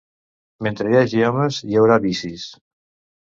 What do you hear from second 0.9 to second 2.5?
hi hagi homes, hi haurà vicis.